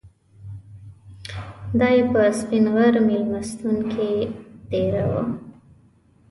دای 1.79 1.99
په 2.11 2.21
سپین 2.39 2.65
غر 2.73 2.93
میلمستون 3.07 3.77
کې 3.91 4.11
دېره 4.69 5.03
و. 5.09 5.13